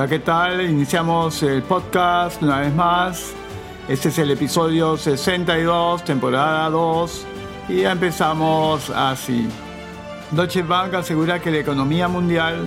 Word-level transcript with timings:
Hola, 0.00 0.08
¿qué 0.08 0.20
tal? 0.20 0.62
Iniciamos 0.62 1.42
el 1.42 1.62
podcast 1.62 2.42
una 2.42 2.60
vez 2.60 2.74
más. 2.74 3.34
Este 3.86 4.08
es 4.08 4.18
el 4.18 4.30
episodio 4.30 4.96
62, 4.96 6.04
temporada 6.04 6.70
2, 6.70 7.26
y 7.68 7.82
empezamos 7.82 8.88
así. 8.88 9.46
Deutsche 10.30 10.62
Bank 10.62 10.94
asegura 10.94 11.38
que 11.38 11.50
la 11.50 11.58
economía 11.58 12.08
mundial 12.08 12.66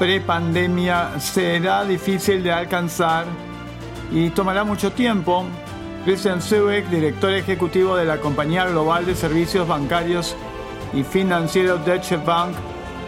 pre-pandemia 0.00 1.20
será 1.20 1.84
difícil 1.84 2.42
de 2.42 2.50
alcanzar 2.50 3.26
y 4.10 4.30
tomará 4.30 4.64
mucho 4.64 4.90
tiempo. 4.90 5.44
Christian 6.04 6.42
Zurek, 6.42 6.88
director 6.88 7.30
ejecutivo 7.30 7.94
de 7.94 8.04
la 8.04 8.18
compañía 8.18 8.66
global 8.66 9.06
de 9.06 9.14
servicios 9.14 9.68
bancarios 9.68 10.34
y 10.92 11.04
financieros 11.04 11.86
Deutsche 11.86 12.16
Bank, 12.16 12.56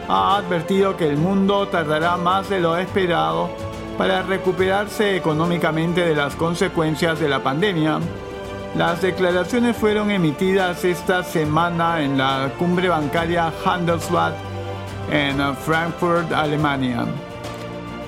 ha 0.08 0.36
advertido 0.36 0.96
que 0.96 1.08
el 1.08 1.16
mundo 1.16 1.66
tardará 1.68 2.16
más 2.16 2.48
de 2.48 2.60
lo 2.60 2.76
esperado 2.76 3.50
para 3.98 4.22
recuperarse 4.22 5.16
económicamente 5.16 6.02
de 6.02 6.14
las 6.14 6.36
consecuencias 6.36 7.18
de 7.18 7.28
la 7.28 7.42
pandemia. 7.42 7.98
Las 8.76 9.00
declaraciones 9.00 9.76
fueron 9.76 10.10
emitidas 10.10 10.84
esta 10.84 11.22
semana 11.22 12.02
en 12.02 12.18
la 12.18 12.52
cumbre 12.58 12.88
bancaria 12.88 13.52
Handelsblatt 13.64 14.34
en 15.10 15.56
Frankfurt, 15.56 16.30
Alemania. 16.32 17.06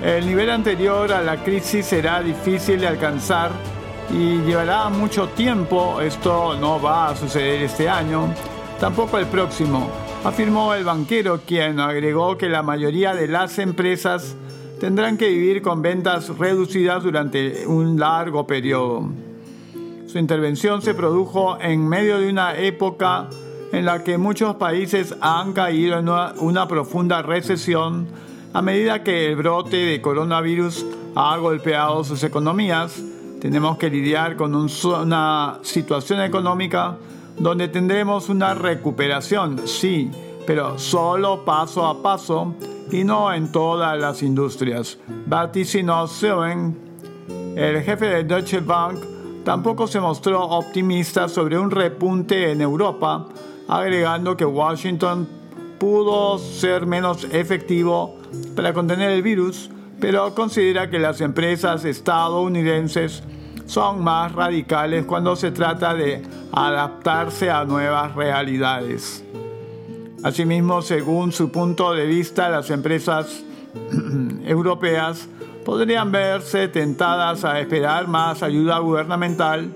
El 0.02 0.26
nivel 0.26 0.50
anterior 0.50 1.12
a 1.12 1.22
la 1.22 1.38
crisis 1.38 1.86
será 1.86 2.20
difícil 2.20 2.80
de 2.80 2.86
alcanzar 2.86 3.50
y 4.10 4.38
llevará 4.42 4.88
mucho 4.90 5.28
tiempo. 5.28 6.00
Esto 6.00 6.54
no 6.56 6.80
va 6.80 7.08
a 7.08 7.16
suceder 7.16 7.62
este 7.62 7.88
año, 7.88 8.33
tampoco 8.78 9.18
el 9.18 9.27
próximo 9.27 9.90
afirmó 10.24 10.74
el 10.74 10.84
banquero, 10.84 11.41
quien 11.47 11.80
agregó 11.80 12.36
que 12.36 12.48
la 12.48 12.62
mayoría 12.62 13.14
de 13.14 13.28
las 13.28 13.58
empresas 13.58 14.34
tendrán 14.80 15.16
que 15.16 15.28
vivir 15.28 15.62
con 15.62 15.83
ventas 15.83 16.36
reducidas 16.36 17.02
durante 17.02 17.66
un 17.66 17.98
largo 17.98 18.46
periodo. 18.46 19.08
Su 20.06 20.19
intervención 20.19 20.83
se 20.83 20.94
produjo 20.94 21.61
en 21.61 21.86
medio 21.86 22.19
de 22.19 22.28
una 22.28 22.56
época 22.56 23.28
en 23.72 23.84
la 23.84 24.02
que 24.02 24.19
muchos 24.19 24.56
países 24.56 25.14
han 25.20 25.52
caído 25.52 25.98
en 25.98 26.08
una, 26.08 26.69
profunda 26.69 27.22
recesión 27.22 28.06
a 28.52 28.62
medida 28.62 29.05
que 29.05 29.28
el 29.28 29.36
brote 29.36 29.77
de 29.77 30.00
coronavirus 30.00 30.86
ha 31.14 31.36
golpeado 31.36 32.02
sus 32.05 32.22
economías. 32.24 33.02
Tenemos 33.41 33.77
que 33.77 33.91
lidiar 33.91 34.36
con 34.36 34.55
una 34.55 35.58
situación 35.62 36.22
económica 36.22 36.96
donde 37.39 37.69
tendremos 37.69 38.28
una 38.28 38.55
recuperación, 38.55 39.67
sí, 39.67 40.11
pero 40.47 40.78
solo 40.78 41.45
paso 41.45 41.86
a 41.86 42.03
paso 42.03 42.55
y 42.91 43.05
no 43.05 43.33
en 43.33 43.53
todas 43.53 43.98
las 43.98 44.22
industrias. 44.22 44.98
Vaticinó 45.27 46.06
Seven, 46.06 46.77
el 47.56 47.83
jefe 47.83 48.06
de 48.06 48.25
Deutsche 48.25 48.61
Bank, 48.61 48.98
tampoco 49.45 49.86
se 49.86 50.00
mostró 50.00 50.42
optimista 50.42 51.28
sobre 51.28 51.58
un 51.58 51.70
repunte 51.70 52.50
en 52.50 52.61
Europa, 52.61 53.27
agregando 53.69 54.36
que 54.36 54.45
Washington 54.45 55.28
pudo 55.78 56.39
ser 56.39 56.86
menos 56.86 57.25
efectivo 57.30 58.17
para 58.56 58.73
contener 58.73 59.11
el 59.11 59.23
virus, 59.23 59.70
pero 60.00 60.34
considera 60.34 60.91
que 60.91 60.98
las 60.98 61.20
empresas 61.20 61.84
estadounidenses 61.84 63.23
son 63.69 64.02
más 64.02 64.33
radicales 64.33 65.05
cuando 65.05 65.36
se 65.36 65.50
trata 65.50 65.94
de 65.94 66.22
adaptarse 66.52 67.50
a 67.50 67.64
nuevas 67.64 68.14
realidades. 68.16 69.22
Asimismo, 70.24 70.80
según 70.80 71.33
su 71.33 71.52
punto 71.52 71.92
de 71.92 72.06
vista, 72.06 72.48
las 72.48 72.70
empresas 72.70 73.45
europeas 74.45 75.29
podrían 75.67 76.11
verse 76.11 76.68
tentadas 76.68 77.45
a 77.45 77.61
esperar 77.61 78.08
más 78.08 78.42
ayuda 78.42 78.79
gubernamental. 78.79 79.70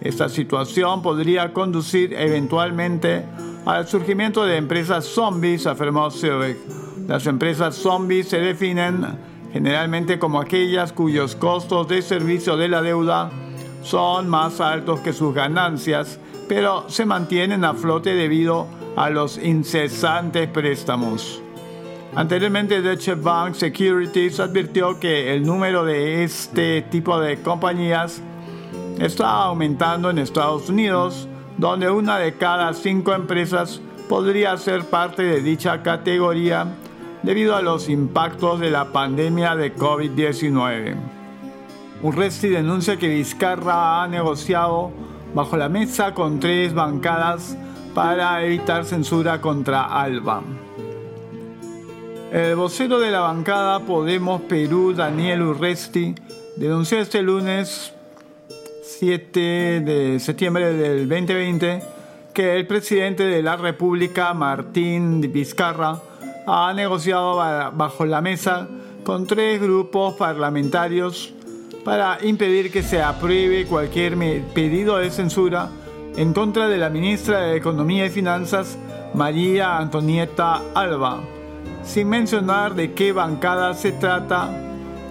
Esta 0.00 0.28
situación 0.28 1.00
podría 1.00 1.52
conducir 1.52 2.12
eventualmente 2.14 3.24
al 3.64 3.86
surgimiento 3.86 4.44
de 4.44 4.56
empresas 4.56 5.04
zombies, 5.04 5.64
afirmó 5.66 6.10
Silbeck. 6.10 6.58
Las 7.06 7.26
empresas 7.26 7.76
zombies 7.76 8.28
se 8.28 8.38
definen 8.38 9.06
generalmente 9.52 10.18
como 10.18 10.40
aquellas 10.40 10.92
cuyos 10.92 11.34
costos 11.36 11.88
de 11.88 12.02
servicio 12.02 12.56
de 12.56 12.68
la 12.68 12.82
deuda 12.82 13.30
son 13.82 14.28
más 14.28 14.60
altos 14.60 15.00
que 15.00 15.12
sus 15.12 15.34
ganancias, 15.34 16.18
pero 16.48 16.88
se 16.88 17.06
mantienen 17.06 17.64
a 17.64 17.74
flote 17.74 18.14
debido 18.14 18.66
a 18.96 19.10
los 19.10 19.38
incesantes 19.38 20.48
préstamos. 20.48 21.42
Anteriormente, 22.14 22.82
Deutsche 22.82 23.14
Bank 23.14 23.54
Securities 23.54 24.40
advirtió 24.40 24.98
que 24.98 25.34
el 25.34 25.44
número 25.44 25.84
de 25.84 26.24
este 26.24 26.82
tipo 26.82 27.20
de 27.20 27.40
compañías 27.40 28.22
está 28.98 29.44
aumentando 29.44 30.10
en 30.10 30.18
Estados 30.18 30.68
Unidos, 30.68 31.28
donde 31.58 31.90
una 31.90 32.18
de 32.18 32.34
cada 32.34 32.72
cinco 32.72 33.12
empresas 33.12 33.80
podría 34.08 34.56
ser 34.56 34.84
parte 34.84 35.22
de 35.22 35.42
dicha 35.42 35.82
categoría 35.82 36.66
debido 37.22 37.56
a 37.56 37.62
los 37.62 37.88
impactos 37.88 38.60
de 38.60 38.70
la 38.70 38.92
pandemia 38.92 39.56
de 39.56 39.74
COVID-19. 39.74 40.94
Urresti 42.02 42.48
denuncia 42.48 42.96
que 42.96 43.08
Vizcarra 43.08 44.02
ha 44.02 44.08
negociado 44.08 44.92
bajo 45.34 45.56
la 45.56 45.68
mesa 45.68 46.14
con 46.14 46.38
tres 46.40 46.72
bancadas 46.72 47.56
para 47.94 48.44
evitar 48.44 48.84
censura 48.84 49.40
contra 49.40 49.84
Alba. 49.84 50.42
El 52.30 52.56
vocero 52.56 53.00
de 53.00 53.10
la 53.10 53.20
bancada 53.20 53.80
Podemos 53.80 54.42
Perú, 54.42 54.92
Daniel 54.94 55.42
Urresti, 55.42 56.14
denunció 56.56 56.98
este 56.98 57.22
lunes 57.22 57.92
7 58.82 59.40
de 59.80 60.20
septiembre 60.20 60.72
del 60.74 61.08
2020 61.08 61.82
que 62.34 62.54
el 62.54 62.66
presidente 62.66 63.24
de 63.24 63.42
la 63.42 63.56
República, 63.56 64.32
Martín 64.34 65.20
Vizcarra, 65.32 66.00
ha 66.48 66.72
negociado 66.72 67.36
bajo 67.36 68.06
la 68.06 68.22
mesa 68.22 68.68
con 69.04 69.26
tres 69.26 69.60
grupos 69.60 70.14
parlamentarios 70.14 71.34
para 71.84 72.18
impedir 72.22 72.72
que 72.72 72.82
se 72.82 73.02
apruebe 73.02 73.66
cualquier 73.66 74.16
pedido 74.54 74.96
de 74.96 75.10
censura 75.10 75.68
en 76.16 76.32
contra 76.32 76.68
de 76.68 76.78
la 76.78 76.88
ministra 76.88 77.40
de 77.40 77.56
Economía 77.56 78.06
y 78.06 78.10
Finanzas, 78.10 78.78
María 79.14 79.76
Antonieta 79.76 80.62
Alba. 80.74 81.20
Sin 81.84 82.08
mencionar 82.08 82.74
de 82.74 82.92
qué 82.94 83.12
bancada 83.12 83.74
se 83.74 83.92
trata, 83.92 84.50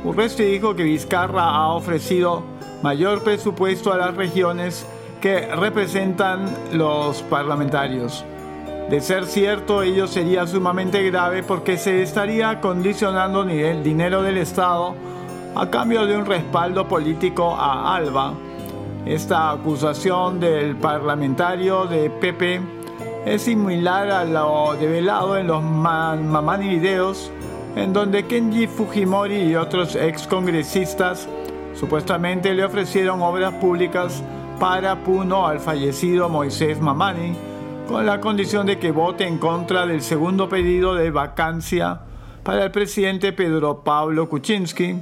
Urresti 0.03 0.43
dijo 0.43 0.75
que 0.75 0.83
Vizcarra 0.83 1.43
ha 1.43 1.69
ofrecido 1.69 2.43
mayor 2.81 3.23
presupuesto 3.23 3.93
a 3.93 3.97
las 3.97 4.15
regiones 4.15 4.85
que 5.21 5.47
representan 5.55 6.45
los 6.73 7.21
parlamentarios. 7.23 8.25
De 8.89 9.01
ser 9.01 9.25
cierto, 9.25 9.83
ello 9.83 10.07
sería 10.07 10.47
sumamente 10.47 11.03
grave 11.03 11.43
porque 11.43 11.77
se 11.77 12.01
estaría 12.01 12.61
condicionando 12.61 13.43
el 13.43 13.83
dinero 13.83 14.21
del 14.21 14.37
Estado 14.37 14.95
a 15.55 15.69
cambio 15.69 16.05
de 16.05 16.15
un 16.15 16.25
respaldo 16.25 16.87
político 16.87 17.53
a 17.53 17.93
Alba. 17.93 18.33
Esta 19.05 19.51
acusación 19.51 20.39
del 20.39 20.77
parlamentario 20.77 21.85
de 21.85 22.09
PP 22.09 22.61
es 23.25 23.41
similar 23.41 24.09
a 24.09 24.23
lo 24.23 24.73
develado 24.79 25.35
en 25.35 25.47
los 25.47 25.61
Mamani 25.61 26.69
videos, 26.69 27.29
en 27.75 27.91
donde 27.91 28.25
Kenji 28.25 28.67
Fujimori 28.67 29.35
y 29.35 29.55
otros 29.57 29.97
excongresistas 29.97 31.27
supuestamente 31.77 32.53
le 32.53 32.63
ofrecieron 32.63 33.21
obras 33.21 33.53
públicas 33.55 34.23
para 34.61 34.95
Puno 34.95 35.45
al 35.45 35.59
fallecido 35.59 36.29
Moisés 36.29 36.79
Mamani 36.79 37.56
con 37.87 38.05
la 38.05 38.19
condición 38.19 38.67
de 38.67 38.79
que 38.79 38.91
vote 38.91 39.25
en 39.25 39.37
contra 39.37 39.85
del 39.85 40.01
segundo 40.01 40.49
pedido 40.49 40.93
de 40.93 41.09
vacancia 41.09 42.01
para 42.43 42.65
el 42.65 42.71
presidente 42.71 43.31
Pedro 43.31 43.83
Pablo 43.83 44.27
Kuczynski. 44.27 44.97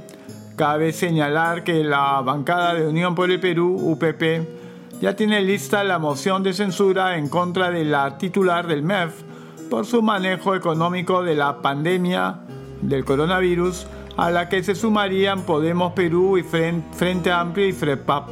Cabe 0.54 0.92
señalar 0.92 1.64
que 1.64 1.82
la 1.82 2.20
bancada 2.22 2.74
de 2.74 2.86
Unión 2.86 3.14
por 3.14 3.30
el 3.30 3.40
Perú, 3.40 3.76
UPP, 3.76 5.00
ya 5.00 5.16
tiene 5.16 5.42
lista 5.42 5.82
la 5.84 5.98
moción 5.98 6.42
de 6.42 6.52
censura 6.52 7.18
en 7.18 7.28
contra 7.28 7.70
de 7.70 7.84
la 7.84 8.18
titular 8.18 8.66
del 8.66 8.82
MEF 8.82 9.22
por 9.68 9.84
su 9.84 10.00
manejo 10.00 10.54
económico 10.54 11.22
de 11.22 11.34
la 11.34 11.60
pandemia 11.60 12.40
del 12.82 13.04
coronavirus, 13.04 13.86
a 14.16 14.30
la 14.30 14.48
que 14.48 14.62
se 14.62 14.74
sumarían 14.74 15.42
Podemos 15.42 15.92
Perú 15.92 16.38
y 16.38 16.42
Frente 16.42 17.32
Amplio 17.32 17.66
y 17.66 17.72
FREPAP. 17.72 18.28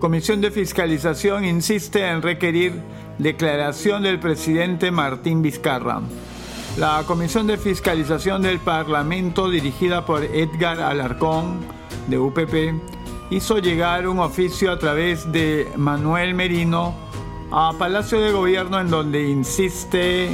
Comisión 0.00 0.40
de 0.42 0.50
Fiscalización 0.50 1.44
insiste 1.46 2.06
en 2.06 2.20
requerir 2.20 2.74
Declaración 3.18 4.02
del 4.02 4.18
presidente 4.18 4.90
Martín 4.90 5.40
Vizcarra. 5.40 6.00
La 6.76 7.04
Comisión 7.06 7.46
de 7.46 7.56
Fiscalización 7.56 8.42
del 8.42 8.58
Parlamento, 8.58 9.48
dirigida 9.48 10.04
por 10.04 10.24
Edgar 10.24 10.80
Alarcón, 10.80 11.60
de 12.08 12.18
UPP, 12.18 12.74
hizo 13.30 13.58
llegar 13.58 14.08
un 14.08 14.18
oficio 14.18 14.72
a 14.72 14.78
través 14.78 15.30
de 15.30 15.70
Manuel 15.76 16.34
Merino 16.34 16.94
a 17.52 17.72
Palacio 17.78 18.20
de 18.20 18.32
Gobierno 18.32 18.80
en 18.80 18.90
donde 18.90 19.28
insiste 19.28 20.30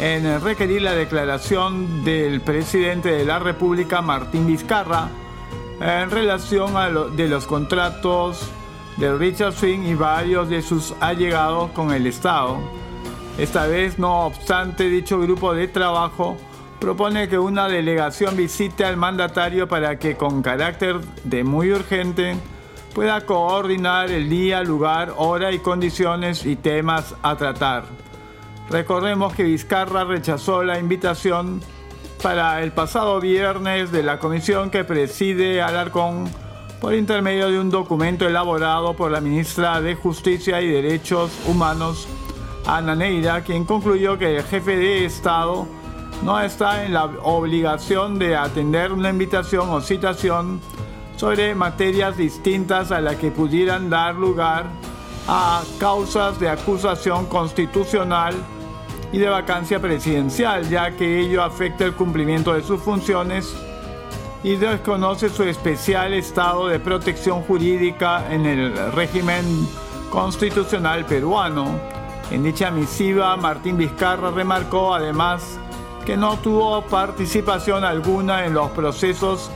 en 0.00 0.40
requerir 0.40 0.80
la 0.80 0.94
declaración 0.94 2.04
del 2.04 2.40
presidente 2.40 3.10
de 3.10 3.26
la 3.26 3.38
República, 3.38 4.00
Martín 4.00 4.46
Vizcarra, 4.46 5.08
en 5.78 6.10
relación 6.10 6.76
a 6.76 6.88
de 6.88 7.28
los 7.28 7.44
contratos 7.44 8.48
de 8.96 9.16
Richard 9.16 9.52
Swing 9.52 9.80
y 9.80 9.94
varios 9.94 10.48
de 10.48 10.62
sus 10.62 10.94
allegados 11.00 11.70
con 11.72 11.92
el 11.92 12.06
Estado. 12.06 12.58
Esta 13.38 13.66
vez, 13.66 13.98
no 13.98 14.26
obstante, 14.26 14.88
dicho 14.88 15.18
grupo 15.18 15.54
de 15.54 15.68
trabajo 15.68 16.36
propone 16.80 17.28
que 17.28 17.38
una 17.38 17.66
delegación 17.66 18.36
visite 18.36 18.84
al 18.84 18.96
mandatario 18.96 19.66
para 19.66 19.98
que 19.98 20.16
con 20.16 20.42
carácter 20.42 21.00
de 21.24 21.42
muy 21.42 21.72
urgente 21.72 22.36
pueda 22.94 23.22
coordinar 23.22 24.10
el 24.10 24.28
día, 24.28 24.62
lugar, 24.62 25.14
hora 25.16 25.50
y 25.50 25.58
condiciones 25.58 26.44
y 26.44 26.56
temas 26.56 27.14
a 27.22 27.36
tratar. 27.36 27.84
Recordemos 28.70 29.34
que 29.34 29.44
Vizcarra 29.44 30.04
rechazó 30.04 30.62
la 30.62 30.78
invitación 30.78 31.60
para 32.22 32.62
el 32.62 32.72
pasado 32.72 33.20
viernes 33.20 33.90
de 33.90 34.02
la 34.02 34.18
comisión 34.18 34.70
que 34.70 34.84
preside 34.84 35.60
Alarcón 35.60 36.30
por 36.84 36.92
intermedio 36.92 37.50
de 37.50 37.58
un 37.58 37.70
documento 37.70 38.28
elaborado 38.28 38.92
por 38.92 39.10
la 39.10 39.22
ministra 39.22 39.80
de 39.80 39.94
Justicia 39.94 40.60
y 40.60 40.68
Derechos 40.68 41.32
Humanos, 41.46 42.06
Ana 42.66 42.94
Neira, 42.94 43.40
quien 43.40 43.64
concluyó 43.64 44.18
que 44.18 44.36
el 44.36 44.42
jefe 44.42 44.76
de 44.76 45.06
Estado 45.06 45.66
no 46.22 46.38
está 46.38 46.84
en 46.84 46.92
la 46.92 47.06
obligación 47.22 48.18
de 48.18 48.36
atender 48.36 48.92
una 48.92 49.08
invitación 49.08 49.70
o 49.70 49.80
citación 49.80 50.60
sobre 51.16 51.54
materias 51.54 52.18
distintas 52.18 52.92
a 52.92 53.00
las 53.00 53.16
que 53.16 53.30
pudieran 53.30 53.88
dar 53.88 54.16
lugar 54.16 54.66
a 55.26 55.62
causas 55.80 56.38
de 56.38 56.50
acusación 56.50 57.24
constitucional 57.24 58.34
y 59.10 59.16
de 59.16 59.30
vacancia 59.30 59.80
presidencial, 59.80 60.68
ya 60.68 60.90
que 60.90 61.20
ello 61.20 61.42
afecta 61.42 61.86
el 61.86 61.94
cumplimiento 61.94 62.52
de 62.52 62.62
sus 62.62 62.78
funciones 62.82 63.56
y 64.44 64.56
desconoce 64.56 65.30
su 65.30 65.42
especial 65.42 66.12
estado 66.12 66.68
de 66.68 66.78
protección 66.78 67.40
jurídica 67.42 68.30
en 68.30 68.44
el 68.44 68.92
régimen 68.92 69.66
constitucional 70.10 71.06
peruano. 71.06 71.80
En 72.30 72.42
dicha 72.42 72.70
misiva, 72.70 73.34
Martín 73.38 73.78
Vizcarra 73.78 74.30
remarcó 74.30 74.94
además 74.94 75.58
que 76.04 76.18
no 76.18 76.36
tuvo 76.36 76.82
participación 76.82 77.84
alguna 77.84 78.44
en 78.44 78.52
los 78.52 78.70
procesos 78.72 79.50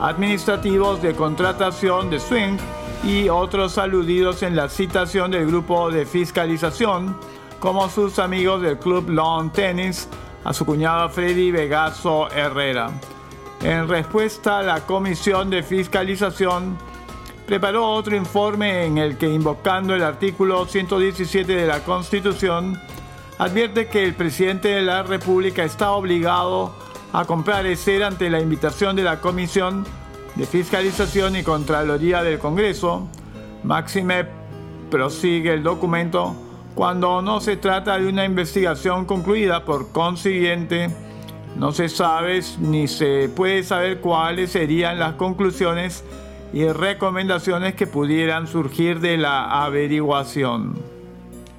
administrativos 0.00 1.00
de 1.00 1.14
contratación 1.14 2.10
de 2.10 2.18
Swing 2.18 2.56
y 3.04 3.28
otros 3.28 3.78
aludidos 3.78 4.42
en 4.42 4.56
la 4.56 4.68
citación 4.68 5.30
del 5.30 5.46
grupo 5.46 5.92
de 5.92 6.06
fiscalización, 6.06 7.16
como 7.60 7.88
sus 7.88 8.18
amigos 8.18 8.62
del 8.62 8.80
Club 8.80 9.10
Lawn 9.10 9.52
Tennis, 9.52 10.08
a 10.42 10.52
su 10.52 10.66
cuñado 10.66 11.08
Freddy 11.08 11.52
Vegaso 11.52 12.28
Herrera. 12.30 12.90
En 13.64 13.88
respuesta, 13.88 14.62
la 14.62 14.80
Comisión 14.80 15.48
de 15.48 15.62
Fiscalización 15.62 16.76
preparó 17.46 17.88
otro 17.88 18.14
informe 18.14 18.84
en 18.84 18.98
el 18.98 19.16
que, 19.16 19.26
invocando 19.26 19.94
el 19.94 20.02
artículo 20.02 20.66
117 20.66 21.50
de 21.50 21.66
la 21.66 21.80
Constitución, 21.80 22.78
advierte 23.38 23.86
que 23.86 24.04
el 24.04 24.12
presidente 24.12 24.68
de 24.68 24.82
la 24.82 25.02
República 25.02 25.64
está 25.64 25.92
obligado 25.92 26.74
a 27.14 27.24
comparecer 27.24 28.04
ante 28.04 28.28
la 28.28 28.38
invitación 28.38 28.96
de 28.96 29.02
la 29.02 29.22
Comisión 29.22 29.86
de 30.34 30.44
Fiscalización 30.44 31.34
y 31.34 31.42
Contraloría 31.42 32.22
del 32.22 32.38
Congreso. 32.38 33.08
Máxime 33.62 34.26
prosigue 34.90 35.54
el 35.54 35.62
documento 35.62 36.36
cuando 36.74 37.22
no 37.22 37.40
se 37.40 37.56
trata 37.56 37.98
de 37.98 38.08
una 38.08 38.26
investigación 38.26 39.06
concluida, 39.06 39.64
por 39.64 39.90
consiguiente, 39.90 40.90
no 41.56 41.72
se 41.72 41.88
sabe 41.88 42.40
ni 42.58 42.88
se 42.88 43.28
puede 43.28 43.62
saber 43.62 44.00
cuáles 44.00 44.50
serían 44.50 44.98
las 44.98 45.14
conclusiones 45.14 46.04
y 46.52 46.66
recomendaciones 46.68 47.74
que 47.74 47.86
pudieran 47.86 48.46
surgir 48.46 49.00
de 49.00 49.16
la 49.16 49.64
averiguación. 49.64 50.74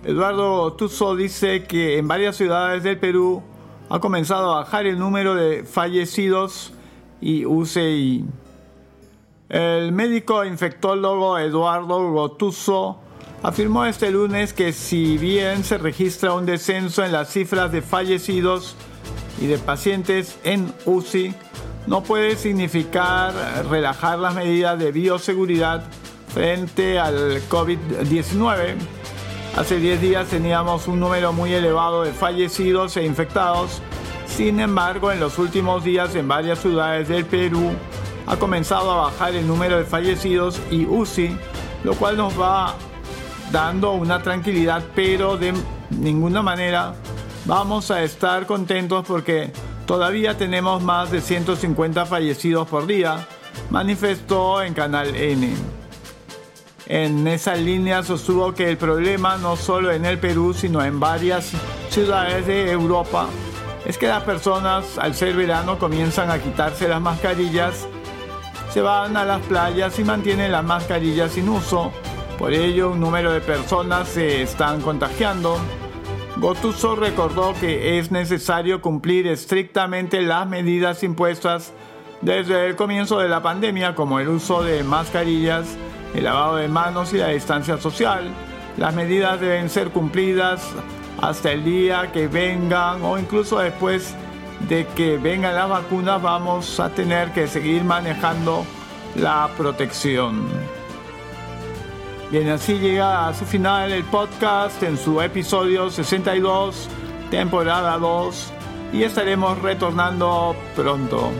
Eduardo 0.04 0.74
Tuzo 0.74 1.16
dice 1.16 1.64
que 1.64 1.98
en 1.98 2.08
varias 2.08 2.36
ciudades 2.36 2.84
del 2.84 3.00
Perú 3.00 3.42
ha 3.90 4.00
comenzado 4.00 4.54
a 4.54 4.60
bajar 4.60 4.86
el 4.86 5.00
número 5.00 5.36
de 5.36 5.64
fallecidos 5.64 6.74
y 7.22 7.46
UCI. 7.46 8.26
El 9.50 9.92
médico 9.92 10.44
infectólogo 10.44 11.38
Eduardo 11.38 12.12
Gotuso 12.12 13.00
afirmó 13.44 13.86
este 13.86 14.12
lunes 14.12 14.54
que 14.54 14.74
si 14.74 15.18
bien 15.18 15.64
se 15.64 15.78
registra 15.78 16.34
un 16.34 16.46
descenso 16.46 17.04
en 17.04 17.12
las 17.12 17.32
cifras 17.32 17.72
de 17.72 17.82
fallecidos 17.82 18.76
y 19.40 19.48
de 19.48 19.58
pacientes 19.58 20.38
en 20.44 20.74
UCI, 20.86 21.34
no 21.88 22.04
puede 22.04 22.36
significar 22.36 23.34
relajar 23.70 24.20
las 24.20 24.34
medidas 24.36 24.80
de 24.80 24.92
bioseguridad 24.92 25.84
frente 26.34 27.00
al 27.00 27.42
COVID-19 27.50 28.76
Hace 29.58 29.80
10 29.80 30.02
días 30.02 30.28
teníamos 30.28 30.86
un 30.90 31.00
número 31.00 31.32
muy 31.32 31.54
elevado 31.54 32.04
de 32.04 32.12
fallecidos 32.12 32.98
e 32.98 33.06
infectados. 33.06 33.82
Sin 34.28 34.60
embargo, 34.60 35.14
en 35.14 35.22
los 35.22 35.40
últimos 35.40 35.86
días 35.86 36.14
en 36.16 36.28
varias 36.28 36.60
ciudades 36.60 37.08
del 37.08 37.24
Perú 37.24 37.72
ha 38.28 38.36
comenzado 38.36 38.92
a 38.92 38.98
bajar 39.04 39.34
el 39.34 39.48
número 39.48 39.78
de 39.78 39.86
fallecidos 39.86 40.60
y 40.70 40.86
UCI, 40.86 41.38
lo 41.86 41.94
cual 41.94 42.18
nos 42.18 42.38
va 42.40 42.76
dando 43.54 43.94
una 43.94 44.22
tranquilidad, 44.22 44.84
pero 44.94 45.38
de 45.38 45.54
ninguna 45.90 46.42
manera 46.42 46.94
vamos 47.46 47.92
a 47.92 48.04
estar 48.04 48.46
contentos 48.46 49.06
porque 49.08 49.52
todavía 49.86 50.38
tenemos 50.38 50.82
más 50.82 51.12
de 51.12 51.22
150 51.22 52.06
fallecidos 52.06 52.68
por 52.68 52.88
día, 52.88 53.28
manifestó 53.70 54.62
en 54.62 54.74
Canal 54.74 55.16
N. 55.16 55.54
En 56.88 57.28
esa 57.28 57.56
línea 57.56 58.04
sostuvo 58.04 58.54
que 58.54 58.70
el 58.70 58.78
problema 58.78 59.38
no 59.38 59.56
solo 59.56 59.92
en 59.92 60.06
el 60.06 60.20
Perú, 60.20 60.54
sino 60.54 60.84
en 60.84 61.00
varias 61.00 61.52
ciudades 61.90 62.46
de 62.46 62.72
Europa, 62.72 63.28
es 63.86 63.98
que 63.98 64.08
las 64.08 64.24
personas 64.24 64.98
al 64.98 65.16
ser 65.16 65.36
verano 65.36 65.80
comienzan 65.80 66.30
a 66.30 66.40
quitarse 66.40 66.88
las 66.88 67.02
mascarillas, 67.02 67.88
se 68.72 68.82
van 68.82 69.16
a 69.18 69.26
las 69.26 69.42
playas 69.44 69.98
y 70.00 70.04
mantienen 70.04 70.52
las 70.52 70.64
mascarillas 70.64 71.32
sin 71.32 71.50
uso. 71.50 71.92
Por 72.38 72.54
ello, 72.54 72.92
un 72.92 73.00
número 73.00 73.32
de 73.32 73.40
personas 73.40 74.10
se 74.10 74.42
están 74.42 74.82
contagiando. 74.82 75.58
Gotuso 76.38 76.98
recordó 76.98 77.54
que 77.62 77.98
es 77.98 78.12
necesario 78.12 78.82
cumplir 78.82 79.26
estrictamente 79.26 80.22
las 80.22 80.46
medidas 80.46 81.02
impuestas 81.02 81.72
desde 82.22 82.68
el 82.68 82.76
comienzo 82.76 83.20
de 83.20 83.30
la 83.30 83.42
pandemia, 83.42 83.96
como 83.96 84.20
el 84.20 84.28
uso 84.28 84.62
de 84.62 84.84
mascarillas, 84.84 85.66
el 86.14 86.26
lavado 86.26 86.58
de 86.58 86.68
manos 86.68 87.14
y 87.14 87.18
la 87.18 87.30
distancia 87.30 87.78
social. 87.78 88.30
Las 88.78 88.94
medidas 88.94 89.40
deben 89.40 89.70
ser 89.70 89.92
cumplidas 89.92 90.62
hasta 91.22 91.54
el 91.54 91.64
día 91.64 92.12
que 92.12 92.28
vengan 92.28 93.02
o 93.02 93.18
incluso 93.18 93.60
después 93.60 94.14
de 94.68 94.86
que 94.88 95.18
vengan 95.18 95.56
las 95.56 95.70
vacunas 95.70 96.22
vamos 96.22 96.82
a 96.82 96.90
tener 96.90 97.32
que 97.32 97.48
seguir 97.48 97.86
manejando 97.86 98.66
la 99.16 99.50
protección. 99.58 100.46
Bien, 102.36 102.50
así 102.50 102.74
llega 102.80 103.30
a 103.30 103.34
su 103.34 103.46
final 103.46 103.94
el 103.94 104.04
podcast 104.04 104.84
en 104.84 104.98
su 104.98 105.22
episodio 105.22 105.90
62, 105.90 106.90
temporada 107.32 107.98
2, 107.98 108.52
y 108.92 109.04
estaremos 109.04 109.62
retornando 109.62 110.54
pronto. 110.76 111.32